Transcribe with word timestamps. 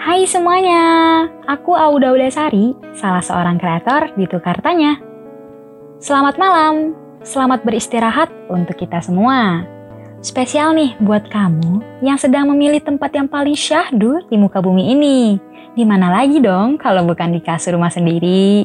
Hai 0.00 0.24
semuanya, 0.24 0.80
aku 1.44 1.76
Auda 1.76 2.16
Udasari, 2.16 2.72
salah 2.96 3.20
seorang 3.20 3.60
kreator 3.60 4.08
di 4.16 4.24
Tukar 4.24 4.56
Tanya. 4.64 4.96
Selamat 6.00 6.40
malam, 6.40 6.96
selamat 7.20 7.60
beristirahat 7.68 8.32
untuk 8.48 8.80
kita 8.80 9.04
semua. 9.04 9.68
Spesial 10.24 10.72
nih 10.72 10.96
buat 11.04 11.28
kamu 11.28 12.00
yang 12.00 12.16
sedang 12.16 12.48
memilih 12.48 12.80
tempat 12.80 13.12
yang 13.12 13.28
paling 13.28 13.52
syahdu 13.52 14.24
di 14.32 14.40
muka 14.40 14.64
bumi 14.64 14.88
ini. 14.96 15.36
Di 15.76 15.84
mana 15.84 16.08
lagi 16.08 16.40
dong 16.40 16.80
kalau 16.80 17.04
bukan 17.04 17.36
di 17.36 17.44
kasur 17.44 17.76
rumah 17.76 17.92
sendiri? 17.92 18.64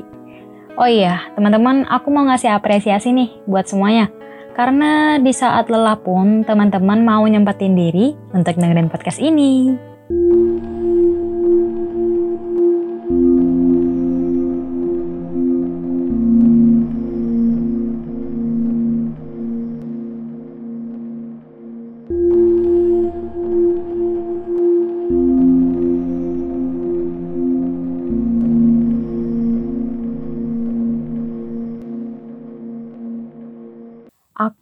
Oh 0.80 0.88
iya, 0.88 1.36
teman-teman, 1.36 1.84
aku 1.92 2.16
mau 2.16 2.24
ngasih 2.32 2.56
apresiasi 2.56 3.12
nih 3.12 3.44
buat 3.44 3.68
semuanya. 3.68 4.08
Karena 4.56 5.20
di 5.20 5.36
saat 5.36 5.68
lelah 5.68 6.00
pun 6.00 6.48
teman-teman 6.48 7.04
mau 7.04 7.28
nyempetin 7.28 7.76
diri 7.76 8.16
untuk 8.32 8.56
dengerin 8.56 8.88
podcast 8.88 9.20
ini. 9.20 9.76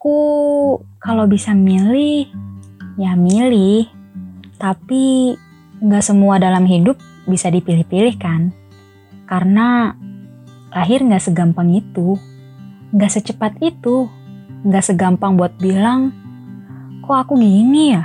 Aku 0.04 0.84
kalau 1.00 1.24
bisa 1.32 1.56
milih, 1.56 2.28
ya 3.00 3.16
milih. 3.16 3.88
Tapi 4.60 5.32
nggak 5.80 6.04
semua 6.04 6.36
dalam 6.44 6.68
hidup 6.68 7.00
bisa 7.24 7.48
dipilih-pilih 7.48 8.20
kan. 8.20 8.52
Karena 9.24 9.96
lahir 10.76 11.08
nggak 11.08 11.24
segampang 11.24 11.72
itu. 11.72 12.20
Nggak 12.92 13.16
secepat 13.16 13.56
itu. 13.64 14.12
Nggak 14.68 14.92
segampang 14.92 15.40
buat 15.40 15.56
bilang, 15.56 16.12
kok 17.00 17.24
aku 17.24 17.40
gini 17.40 17.96
ya? 17.96 18.04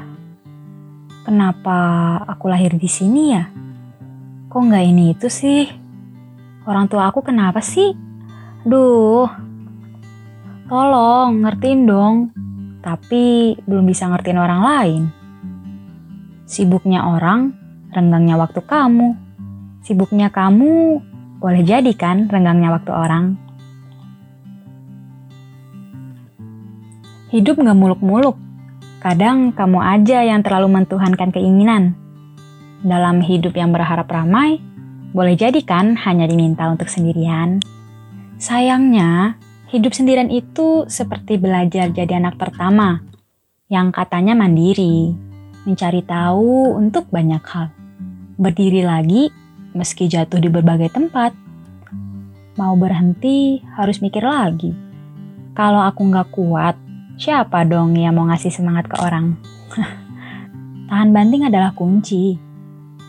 Kenapa 1.26 1.78
aku 2.30 2.46
lahir 2.46 2.78
di 2.78 2.86
sini 2.86 3.34
ya? 3.34 3.50
Kok 4.46 4.62
nggak 4.70 4.84
ini 4.86 5.18
itu 5.18 5.26
sih? 5.26 5.66
Orang 6.62 6.86
tua 6.86 7.10
aku 7.10 7.26
kenapa 7.26 7.58
sih? 7.58 7.90
Duh, 8.62 9.47
Tolong, 10.68 11.48
ngertiin 11.48 11.82
dong. 11.88 12.16
Tapi 12.84 13.56
belum 13.64 13.88
bisa 13.88 14.04
ngertiin 14.04 14.36
orang 14.36 14.60
lain. 14.60 15.02
Sibuknya 16.44 17.08
orang, 17.08 17.56
renggangnya 17.88 18.36
waktu 18.36 18.60
kamu. 18.60 19.16
Sibuknya 19.80 20.28
kamu, 20.28 21.00
boleh 21.40 21.64
jadi 21.64 21.88
kan 21.96 22.28
renggangnya 22.28 22.68
waktu 22.76 22.92
orang. 22.92 23.40
Hidup 27.32 27.64
gak 27.64 27.78
muluk-muluk. 27.80 28.36
Kadang 29.00 29.56
kamu 29.56 29.80
aja 29.80 30.20
yang 30.20 30.44
terlalu 30.44 30.68
mentuhankan 30.68 31.32
keinginan. 31.32 31.96
Dalam 32.84 33.24
hidup 33.24 33.56
yang 33.56 33.72
berharap 33.72 34.04
ramai, 34.04 34.60
boleh 35.16 35.32
jadi 35.32 35.64
kan 35.64 35.96
hanya 36.04 36.28
diminta 36.28 36.68
untuk 36.68 36.92
sendirian. 36.92 37.64
Sayangnya, 38.36 39.40
Hidup 39.68 39.92
sendirian 39.92 40.32
itu 40.32 40.88
seperti 40.88 41.36
belajar 41.36 41.92
jadi 41.92 42.16
anak 42.16 42.40
pertama 42.40 43.04
yang 43.68 43.92
katanya 43.92 44.32
mandiri, 44.32 45.12
mencari 45.68 46.00
tahu 46.08 46.72
untuk 46.72 47.04
banyak 47.12 47.44
hal, 47.44 47.68
berdiri 48.40 48.80
lagi 48.80 49.28
meski 49.76 50.08
jatuh 50.08 50.40
di 50.40 50.48
berbagai 50.48 50.88
tempat. 50.88 51.36
Mau 52.56 52.80
berhenti 52.80 53.60
harus 53.76 54.00
mikir 54.00 54.24
lagi. 54.24 54.72
Kalau 55.52 55.84
aku 55.84 56.00
nggak 56.00 56.32
kuat, 56.32 56.80
siapa 57.20 57.68
dong 57.68 57.92
yang 57.92 58.16
mau 58.16 58.24
ngasih 58.24 58.48
semangat 58.48 58.88
ke 58.88 58.96
orang? 58.96 59.36
Tahan 60.88 61.12
banting 61.12 61.44
adalah 61.44 61.76
kunci. 61.76 62.40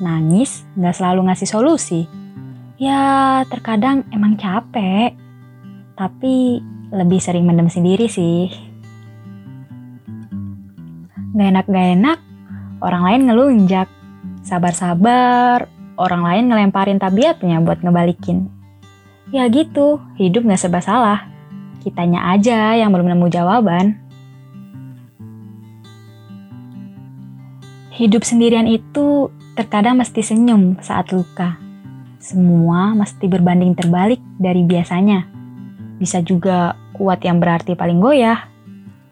Nangis 0.03 0.67
nggak 0.75 0.91
selalu 0.91 1.31
ngasih 1.31 1.47
solusi. 1.47 2.03
Ya, 2.75 3.47
terkadang 3.47 4.03
emang 4.11 4.35
capek 4.35 5.28
tapi 5.99 6.63
lebih 6.95 7.19
sering 7.19 7.43
mendem 7.43 7.67
sendiri 7.67 8.07
sih. 8.07 8.47
Gak 11.35 11.47
enak 11.51 11.67
gak 11.67 11.87
enak, 11.99 12.19
orang 12.79 13.03
lain 13.03 13.21
ngelunjak. 13.27 13.91
Sabar-sabar, 14.39 15.67
orang 15.99 16.23
lain 16.23 16.43
ngelemparin 16.47 17.03
tabiatnya 17.03 17.59
buat 17.59 17.83
ngebalikin. 17.83 18.47
Ya 19.35 19.51
gitu, 19.51 19.99
hidup 20.15 20.47
gak 20.47 20.63
serba 20.63 20.79
salah. 20.79 21.19
Kitanya 21.83 22.31
aja 22.31 22.79
yang 22.79 22.95
belum 22.95 23.11
nemu 23.11 23.27
jawaban. 23.27 23.99
Hidup 27.91 28.23
sendirian 28.23 28.71
itu 28.71 29.27
terkadang 29.59 29.99
mesti 29.99 30.23
senyum 30.23 30.79
saat 30.79 31.11
luka. 31.11 31.59
Semua 32.23 32.95
mesti 32.95 33.27
berbanding 33.27 33.75
terbalik 33.75 34.23
dari 34.39 34.63
biasanya 34.63 35.38
bisa 35.99 36.23
juga 36.23 36.79
kuat 36.95 37.19
yang 37.27 37.43
berarti 37.43 37.75
paling 37.75 37.99
goyah. 37.99 38.47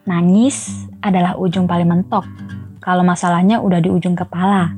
Nangis 0.07 0.87
adalah 1.03 1.35
ujung 1.35 1.67
paling 1.67 1.85
mentok 1.85 2.23
kalau 2.79 3.03
masalahnya 3.03 3.59
udah 3.59 3.83
di 3.83 3.91
ujung 3.91 4.15
kepala. 4.15 4.71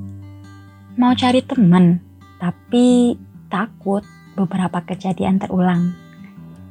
Mau 0.98 1.14
cari 1.14 1.46
temen, 1.46 2.02
tapi 2.42 3.14
takut 3.48 4.02
beberapa 4.34 4.82
kejadian 4.82 5.38
terulang. 5.38 5.94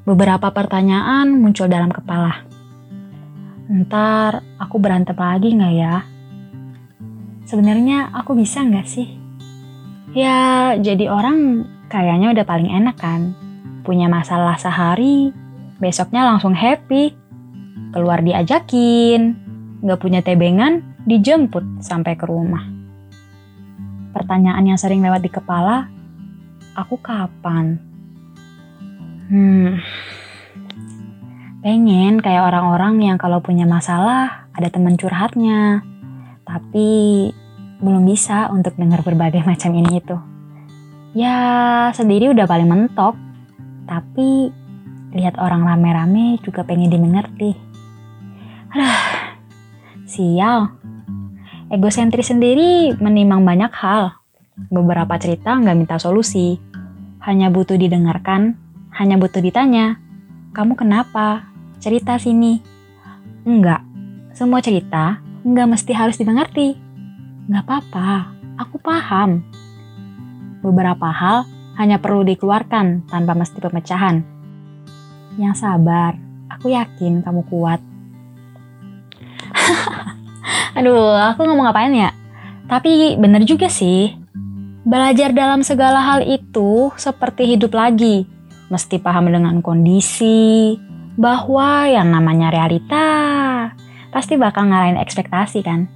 Beberapa 0.03 0.51
pertanyaan 0.51 1.31
muncul 1.39 1.71
dalam 1.71 1.95
kepala. 1.95 2.43
Ntar 3.71 4.43
aku 4.59 4.77
berantem 4.83 5.15
lagi 5.15 5.55
nggak 5.55 5.75
ya? 5.79 6.03
Sebenarnya 7.47 8.11
aku 8.11 8.35
bisa 8.35 8.67
nggak 8.67 8.89
sih? 8.91 9.09
Ya, 10.17 10.75
jadi 10.81 11.13
orang 11.13 11.69
kayaknya 11.87 12.35
udah 12.35 12.45
paling 12.49 12.69
enak 12.69 12.97
kan 12.99 13.48
punya 13.89 14.05
masalah 14.05 14.61
sehari, 14.61 15.33
besoknya 15.81 16.29
langsung 16.29 16.53
happy. 16.53 17.17
Keluar 17.89 18.21
diajakin, 18.21 19.33
nggak 19.81 19.97
punya 19.97 20.21
tebengan, 20.21 20.85
dijemput 21.09 21.81
sampai 21.81 22.13
ke 22.21 22.29
rumah. 22.29 22.69
Pertanyaan 24.13 24.69
yang 24.69 24.77
sering 24.77 25.01
lewat 25.01 25.25
di 25.25 25.33
kepala, 25.33 25.89
aku 26.77 27.01
kapan? 27.01 27.81
Hmm, 29.33 29.81
pengen 31.65 32.21
kayak 32.21 32.45
orang-orang 32.45 33.01
yang 33.01 33.17
kalau 33.17 33.41
punya 33.41 33.65
masalah 33.65 34.53
ada 34.53 34.69
teman 34.69 35.01
curhatnya, 35.01 35.81
tapi 36.45 37.29
belum 37.81 38.05
bisa 38.05 38.53
untuk 38.53 38.77
dengar 38.77 39.01
berbagai 39.01 39.41
macam 39.49 39.73
ini 39.73 39.97
itu. 39.97 40.17
Ya, 41.17 41.89
sendiri 41.97 42.37
udah 42.37 42.45
paling 42.45 42.69
mentok, 42.69 43.17
tapi 43.89 44.53
lihat 45.17 45.41
orang 45.41 45.65
rame-rame 45.65 46.37
juga 46.45 46.63
pengen 46.63 46.93
dimengerti. 46.93 47.57
Aduh, 48.77 49.01
sial. 50.05 50.77
Egosentris 51.73 52.29
sendiri 52.29 52.93
menimang 53.01 53.45
banyak 53.45 53.73
hal. 53.73 54.21
Beberapa 54.69 55.17
cerita 55.17 55.57
nggak 55.57 55.77
minta 55.77 55.97
solusi. 55.97 56.61
Hanya 57.25 57.49
butuh 57.49 57.77
didengarkan, 57.81 58.57
hanya 58.97 59.17
butuh 59.17 59.41
ditanya. 59.41 59.97
Kamu 60.53 60.77
kenapa? 60.77 61.49
Cerita 61.81 62.21
sini. 62.21 62.61
Enggak, 63.49 63.85
semua 64.37 64.61
cerita 64.61 65.21
nggak 65.45 65.69
mesti 65.69 65.93
harus 65.97 66.21
dimengerti. 66.21 66.77
Nggak 67.49 67.65
apa-apa, 67.65 68.33
aku 68.61 68.77
paham. 68.81 69.41
Beberapa 70.61 71.09
hal 71.09 71.49
hanya 71.79 72.03
perlu 72.03 72.27
dikeluarkan 72.27 73.07
tanpa 73.07 73.39
mesti 73.39 73.63
pemecahan. 73.63 74.21
Yang 75.39 75.63
sabar, 75.63 76.19
aku 76.51 76.75
yakin 76.75 77.23
kamu 77.23 77.47
kuat. 77.47 77.79
Aduh, 80.79 81.15
aku 81.15 81.47
ngomong 81.47 81.71
ngapain 81.71 81.95
ya? 81.95 82.11
Tapi 82.67 83.15
bener 83.15 83.47
juga 83.47 83.71
sih. 83.71 84.11
Belajar 84.83 85.31
dalam 85.31 85.63
segala 85.63 86.03
hal 86.03 86.27
itu 86.27 86.91
seperti 86.99 87.55
hidup 87.55 87.71
lagi. 87.79 88.27
Mesti 88.69 88.99
paham 88.99 89.31
dengan 89.31 89.63
kondisi, 89.63 90.77
bahwa 91.15 91.87
yang 91.87 92.11
namanya 92.11 92.53
realita 92.53 93.07
pasti 94.11 94.35
bakal 94.35 94.67
ngalahin 94.67 94.99
ekspektasi 94.99 95.63
kan. 95.63 95.87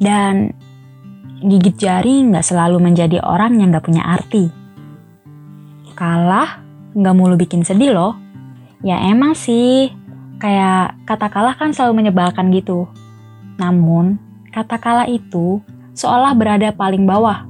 Dan 0.00 0.54
gigit 1.42 1.76
jari 1.76 2.30
nggak 2.30 2.46
selalu 2.46 2.78
menjadi 2.78 3.18
orang 3.20 3.58
yang 3.58 3.74
nggak 3.74 3.84
punya 3.84 4.04
arti 4.06 4.59
kalah 6.00 6.64
nggak 6.96 7.12
mulu 7.12 7.36
bikin 7.36 7.60
sedih 7.60 7.92
loh. 7.92 8.16
Ya 8.80 8.96
emang 9.04 9.36
sih, 9.36 9.92
kayak 10.40 10.96
kata 11.04 11.28
kalah 11.28 11.52
kan 11.60 11.76
selalu 11.76 12.00
menyebalkan 12.00 12.48
gitu. 12.56 12.88
Namun, 13.60 14.16
kata 14.48 14.80
kalah 14.80 15.04
itu 15.04 15.60
seolah 15.92 16.32
berada 16.32 16.72
paling 16.72 17.04
bawah. 17.04 17.44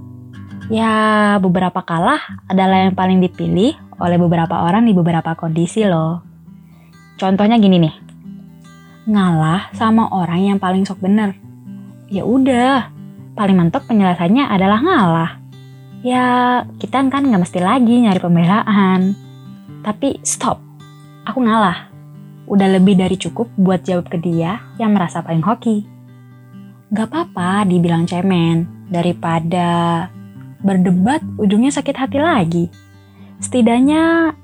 Ya, 0.66 1.38
beberapa 1.38 1.78
kalah 1.86 2.18
adalah 2.50 2.82
yang 2.82 2.98
paling 2.98 3.22
dipilih 3.22 3.78
oleh 4.02 4.18
beberapa 4.18 4.66
orang 4.66 4.82
di 4.82 4.92
beberapa 4.98 5.38
kondisi 5.38 5.86
loh. 5.86 6.26
Contohnya 7.14 7.54
gini 7.62 7.78
nih. 7.78 7.94
Ngalah 9.06 9.70
sama 9.78 10.10
orang 10.10 10.42
yang 10.42 10.58
paling 10.58 10.82
sok 10.82 10.98
bener. 10.98 11.38
Ya 12.10 12.26
udah, 12.26 12.90
paling 13.38 13.54
mentok 13.54 13.86
penyelesaiannya 13.86 14.50
adalah 14.50 14.78
ngalah. 14.82 15.30
Ya, 16.00 16.64
kita 16.80 17.04
kan 17.12 17.28
nggak 17.28 17.44
mesti 17.44 17.60
lagi 17.60 18.00
nyari 18.00 18.20
pembelaan. 18.24 19.12
Tapi 19.84 20.16
stop, 20.24 20.56
aku 21.28 21.44
ngalah. 21.44 21.92
Udah 22.48 22.68
lebih 22.72 22.96
dari 22.96 23.20
cukup 23.20 23.52
buat 23.60 23.84
jawab 23.84 24.08
ke 24.08 24.16
dia 24.16 24.64
yang 24.80 24.96
merasa 24.96 25.20
paling 25.20 25.44
hoki. 25.44 25.84
Gak 26.90 27.06
apa-apa 27.12 27.68
dibilang 27.68 28.08
cemen, 28.08 28.88
daripada 28.90 30.08
berdebat 30.64 31.20
ujungnya 31.36 31.70
sakit 31.70 31.94
hati 31.94 32.18
lagi. 32.18 32.64
Setidaknya 33.38 34.34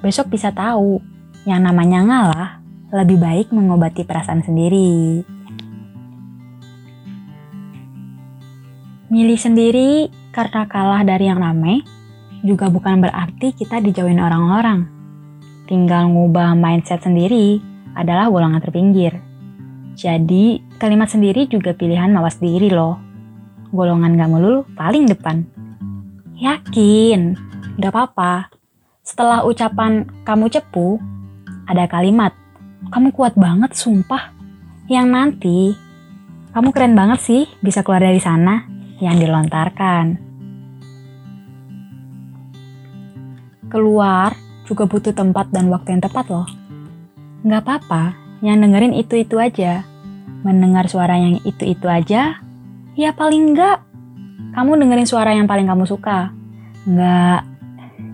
besok 0.00 0.32
bisa 0.32 0.48
tahu 0.50 0.98
yang 1.44 1.62
namanya 1.62 2.00
ngalah 2.02 2.50
lebih 2.92 3.20
baik 3.20 3.52
mengobati 3.52 4.02
perasaan 4.02 4.42
sendiri. 4.42 5.22
Milih 9.12 9.36
sendiri 9.36 10.21
karena 10.32 10.64
kalah 10.64 11.04
dari 11.04 11.28
yang 11.28 11.38
ramai 11.38 11.84
juga 12.42 12.66
bukan 12.66 12.98
berarti 13.04 13.54
kita 13.54 13.78
dijauhin 13.78 14.18
orang-orang. 14.18 14.88
Tinggal 15.70 16.10
ngubah 16.10 16.58
mindset 16.58 17.04
sendiri 17.04 17.62
adalah 17.94 18.26
golongan 18.32 18.58
terpinggir. 18.58 19.14
Jadi, 19.94 20.58
kalimat 20.80 21.06
sendiri 21.06 21.46
juga 21.46 21.76
pilihan 21.76 22.10
mawas 22.10 22.40
diri 22.40 22.72
loh. 22.72 22.98
Golongan 23.70 24.18
gak 24.18 24.30
melulu 24.32 24.66
paling 24.74 25.06
depan. 25.06 25.44
Yakin, 26.40 27.36
gak 27.78 27.92
apa-apa. 27.92 28.50
Setelah 29.04 29.44
ucapan 29.46 30.08
kamu 30.26 30.48
cepu, 30.50 30.98
ada 31.68 31.86
kalimat, 31.86 32.34
kamu 32.90 33.14
kuat 33.14 33.36
banget 33.38 33.76
sumpah. 33.76 34.34
Yang 34.90 35.06
nanti, 35.06 35.58
kamu 36.56 36.68
keren 36.74 36.98
banget 36.98 37.20
sih 37.22 37.42
bisa 37.62 37.84
keluar 37.84 38.02
dari 38.02 38.18
sana 38.18 38.71
yang 39.02 39.18
dilontarkan. 39.18 40.22
Keluar 43.66 44.38
juga 44.62 44.86
butuh 44.86 45.10
tempat 45.10 45.50
dan 45.50 45.66
waktu 45.74 45.98
yang 45.98 46.02
tepat 46.06 46.30
loh. 46.30 46.46
Gak 47.42 47.66
apa-apa, 47.66 48.14
yang 48.46 48.62
dengerin 48.62 48.94
itu-itu 48.94 49.42
aja. 49.42 49.82
Mendengar 50.46 50.86
suara 50.86 51.18
yang 51.18 51.42
itu-itu 51.42 51.90
aja, 51.90 52.38
ya 52.94 53.10
paling 53.14 53.54
enggak 53.54 53.82
kamu 54.52 54.84
dengerin 54.84 55.08
suara 55.08 55.34
yang 55.34 55.50
paling 55.50 55.66
kamu 55.66 55.86
suka. 55.88 56.30
Nggak, 56.84 57.40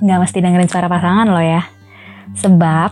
nggak 0.05 0.19
mesti 0.23 0.39
dengerin 0.39 0.71
suara 0.71 0.87
pasangan 0.87 1.27
loh 1.27 1.43
ya. 1.43 1.67
Sebab, 2.37 2.91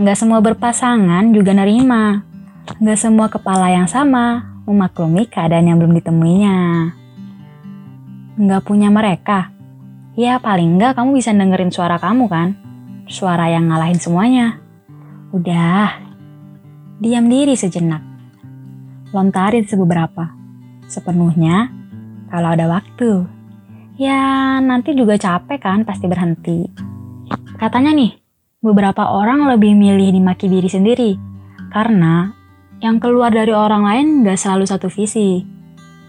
nggak 0.00 0.16
semua 0.18 0.40
berpasangan 0.42 1.30
juga 1.30 1.54
nerima. 1.54 2.24
Nggak 2.80 2.98
semua 2.98 3.28
kepala 3.28 3.70
yang 3.70 3.86
sama 3.86 4.56
memaklumi 4.64 5.28
keadaan 5.28 5.68
yang 5.68 5.76
belum 5.76 5.94
ditemuinya. 5.94 6.58
Nggak 8.34 8.66
punya 8.66 8.90
mereka. 8.90 9.54
Ya 10.18 10.42
paling 10.42 10.78
nggak 10.78 10.98
kamu 10.98 11.18
bisa 11.18 11.30
dengerin 11.30 11.70
suara 11.70 12.02
kamu 12.02 12.26
kan. 12.26 12.48
Suara 13.06 13.46
yang 13.50 13.70
ngalahin 13.70 14.00
semuanya. 14.02 14.58
Udah, 15.30 16.02
diam 16.98 17.26
diri 17.26 17.54
sejenak. 17.54 18.02
Lontarin 19.14 19.66
sebeberapa. 19.66 20.30
Sepenuhnya 20.90 21.70
kalau 22.30 22.54
ada 22.54 22.66
waktu. 22.66 23.26
Ya, 23.94 24.58
nanti 24.58 24.98
juga 24.98 25.14
capek 25.14 25.62
kan 25.62 25.86
pasti 25.86 26.10
berhenti. 26.10 26.66
Katanya 27.54 27.94
nih, 27.94 28.10
beberapa 28.58 29.06
orang 29.14 29.46
lebih 29.46 29.78
milih 29.78 30.10
dimaki 30.10 30.50
diri 30.50 30.66
sendiri. 30.66 31.10
Karena 31.70 32.34
yang 32.82 32.98
keluar 32.98 33.30
dari 33.30 33.54
orang 33.54 33.86
lain 33.86 34.06
gak 34.26 34.34
selalu 34.34 34.66
satu 34.66 34.90
visi. 34.90 35.46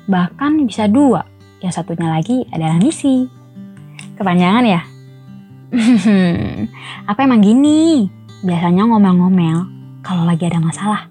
Bahkan 0.09 0.65
bisa 0.65 0.89
dua, 0.89 1.21
yang 1.65 1.73
satunya 1.73 2.05
lagi 2.13 2.45
adalah 2.53 2.77
misi. 2.77 3.25
Kepanjangan 4.13 4.65
ya? 4.69 4.81
Apa 7.09 7.25
emang 7.25 7.41
gini? 7.41 8.05
Biasanya 8.45 8.85
ngomel-ngomel 8.85 9.65
kalau 10.05 10.29
lagi 10.29 10.45
ada 10.45 10.61
masalah. 10.61 11.09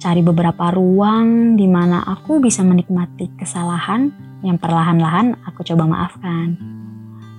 Cari 0.00 0.24
beberapa 0.24 0.72
ruang 0.72 1.60
di 1.60 1.68
mana 1.68 2.00
aku 2.00 2.40
bisa 2.40 2.64
menikmati 2.64 3.28
kesalahan 3.36 4.08
yang 4.40 4.56
perlahan-lahan 4.56 5.36
aku 5.44 5.60
coba 5.68 5.84
maafkan. 5.84 6.56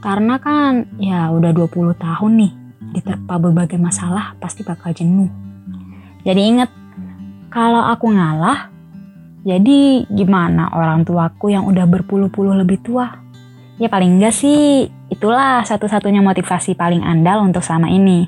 Karena 0.05 0.37
kan 0.37 0.85
ya 1.01 1.33
udah 1.33 1.49
20 1.49 1.97
tahun 1.97 2.31
nih 2.45 2.53
diterpa 2.93 3.41
berbagai 3.41 3.81
masalah 3.81 4.37
pasti 4.37 4.61
bakal 4.61 4.93
jenuh. 4.93 5.29
Jadi 6.25 6.41
inget, 6.41 6.69
kalau 7.49 7.81
aku 7.85 8.09
ngalah, 8.09 8.73
jadi 9.45 10.09
gimana 10.09 10.73
orang 10.73 11.05
tuaku 11.05 11.53
yang 11.53 11.69
udah 11.69 11.85
berpuluh-puluh 11.85 12.57
lebih 12.65 12.81
tua? 12.81 13.21
Ya 13.77 13.93
paling 13.93 14.17
enggak 14.17 14.33
sih, 14.33 14.89
itulah 15.13 15.61
satu-satunya 15.61 16.25
motivasi 16.25 16.73
paling 16.73 17.05
andal 17.05 17.45
untuk 17.45 17.61
selama 17.61 17.85
ini. 17.93 18.25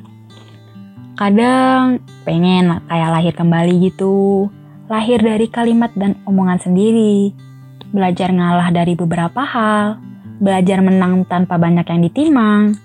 Kadang 1.18 2.06
pengen 2.22 2.86
kayak 2.86 3.10
lahir 3.10 3.34
kembali 3.34 3.90
gitu, 3.90 4.46
lahir 4.86 5.18
dari 5.18 5.50
kalimat 5.50 5.90
dan 5.98 6.22
omongan 6.30 6.62
sendiri, 6.62 7.34
belajar 7.90 8.30
ngalah 8.30 8.70
dari 8.70 8.94
beberapa 8.94 9.42
hal, 9.42 9.98
belajar 10.38 10.86
menang 10.86 11.26
tanpa 11.26 11.58
banyak 11.58 11.90
yang 11.90 12.02
ditimang, 12.06 12.78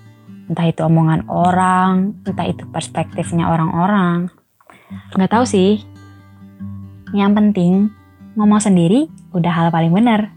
entah 0.49 0.65
itu 0.65 0.81
omongan 0.81 1.29
orang, 1.29 2.17
entah 2.25 2.49
itu 2.49 2.65
perspektifnya 2.73 3.45
orang-orang. 3.45 4.33
Nggak 5.13 5.29
tahu 5.29 5.45
sih. 5.45 5.85
Yang 7.13 7.31
penting, 7.37 7.73
ngomong 8.33 8.61
sendiri 8.61 9.09
udah 9.33 9.51
hal 9.51 9.67
paling 9.69 9.93
benar. 9.93 10.29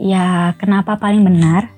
Ya, 0.00 0.52
kenapa 0.58 0.98
paling 0.98 1.22
benar? 1.22 1.70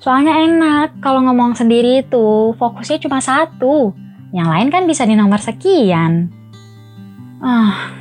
Soalnya 0.00 0.36
enak 0.42 0.98
kalau 1.04 1.22
ngomong 1.28 1.54
sendiri 1.54 2.02
itu 2.02 2.56
fokusnya 2.56 2.98
cuma 3.04 3.20
satu. 3.20 3.92
Yang 4.30 4.48
lain 4.48 4.68
kan 4.72 4.82
bisa 4.88 5.04
di 5.04 5.14
nomor 5.14 5.38
sekian. 5.38 6.32
Ah, 7.40 7.92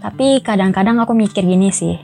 tapi 0.00 0.40
kadang-kadang 0.40 0.96
aku 1.02 1.12
mikir 1.12 1.44
gini 1.44 1.68
sih 1.68 1.96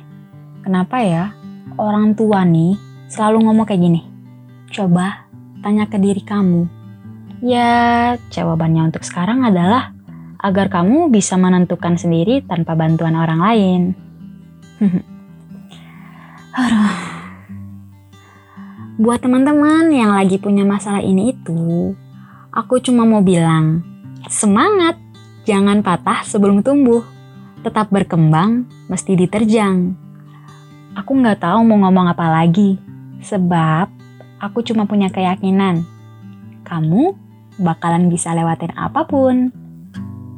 Kenapa 0.62 1.02
ya 1.02 1.34
orang 1.74 2.14
tua 2.14 2.46
nih 2.46 2.78
selalu 3.10 3.50
ngomong 3.50 3.66
kayak 3.66 3.82
gini? 3.82 4.00
Coba 4.70 5.26
tanya 5.58 5.90
ke 5.90 5.98
diri 5.98 6.22
kamu. 6.22 6.70
Ya, 7.42 8.14
jawabannya 8.30 8.94
untuk 8.94 9.02
sekarang 9.02 9.42
adalah 9.42 9.90
agar 10.42 10.66
kamu 10.68 11.08
bisa 11.08 11.38
menentukan 11.38 11.94
sendiri 11.94 12.42
tanpa 12.42 12.74
bantuan 12.74 13.14
orang 13.14 13.40
lain. 13.40 13.94
Buat 19.02 19.24
teman-teman 19.24 19.88
yang 19.94 20.12
lagi 20.12 20.36
punya 20.36 20.66
masalah 20.66 21.00
ini 21.00 21.32
itu, 21.32 21.94
aku 22.52 22.76
cuma 22.82 23.06
mau 23.08 23.22
bilang, 23.24 23.80
semangat, 24.28 25.00
jangan 25.48 25.80
patah 25.80 26.26
sebelum 26.26 26.60
tumbuh. 26.60 27.06
Tetap 27.62 27.94
berkembang, 27.94 28.66
mesti 28.90 29.14
diterjang. 29.14 29.94
Aku 30.98 31.14
nggak 31.14 31.40
tahu 31.40 31.62
mau 31.64 31.88
ngomong 31.88 32.10
apa 32.10 32.26
lagi, 32.28 32.76
sebab 33.22 33.88
aku 34.42 34.60
cuma 34.66 34.84
punya 34.84 35.08
keyakinan. 35.08 35.86
Kamu 36.66 37.14
bakalan 37.62 38.10
bisa 38.10 38.34
lewatin 38.34 38.74
apa 38.76 39.06
pun. 39.06 39.61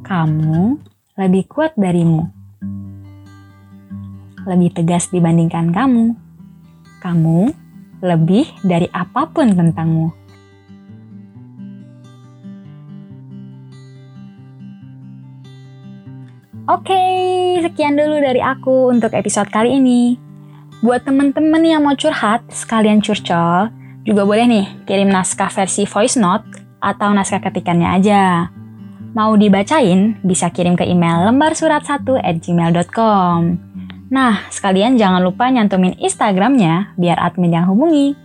Kamu 0.04 0.76
lebih 1.16 1.48
kuat 1.48 1.72
darimu. 1.80 2.28
Lebih 4.44 4.76
tegas 4.76 5.08
dibandingkan 5.08 5.72
kamu. 5.72 6.12
Kamu 7.00 7.48
lebih 8.04 8.44
dari 8.60 8.84
apa 8.92 9.24
pun 9.32 9.56
tentangmu. 9.56 10.12
Oke, 16.68 17.00
sekian 17.64 17.96
dulu 17.96 18.20
dari 18.20 18.44
aku 18.44 18.92
untuk 18.92 19.16
episode 19.16 19.48
kali 19.48 19.80
ini. 19.80 20.20
Buat 20.84 21.08
temen-temen 21.08 21.64
yang 21.64 21.80
mau 21.80 21.96
curhat, 21.96 22.44
sekalian 22.52 23.00
curcol, 23.00 23.72
juga 24.04 24.22
boleh 24.28 24.44
nih 24.44 24.66
kirim 24.84 25.08
naskah 25.08 25.48
versi 25.48 25.88
voice 25.88 26.20
note 26.20 26.44
atau 26.84 27.08
naskah 27.16 27.40
ketikannya 27.40 27.88
aja. 27.88 28.53
Mau 29.14 29.38
dibacain, 29.38 30.18
bisa 30.26 30.50
kirim 30.50 30.74
ke 30.74 30.82
email 30.82 31.30
lembar 31.30 31.54
surat 31.54 31.86
1 31.86 32.02
at 32.18 32.36
gmail.com. 32.42 33.40
Nah, 34.10 34.50
sekalian 34.50 34.98
jangan 34.98 35.22
lupa 35.22 35.46
nyantumin 35.54 35.94
Instagramnya 36.02 36.98
biar 36.98 37.22
admin 37.22 37.54
yang 37.54 37.70
hubungi. 37.70 38.18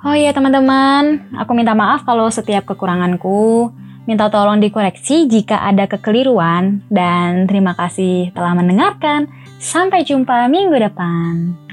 Oh 0.00 0.16
iya 0.16 0.32
teman-teman, 0.32 1.36
aku 1.36 1.52
minta 1.52 1.76
maaf 1.76 2.08
kalau 2.08 2.32
setiap 2.32 2.64
kekuranganku. 2.64 3.68
Minta 4.08 4.32
tolong 4.32 4.56
dikoreksi 4.56 5.28
jika 5.28 5.60
ada 5.60 5.84
kekeliruan. 5.84 6.80
Dan 6.88 7.44
terima 7.44 7.76
kasih 7.76 8.32
telah 8.32 8.56
mendengarkan. 8.56 9.28
Sampai 9.60 10.06
jumpa 10.06 10.48
minggu 10.48 10.80
depan. 10.80 11.65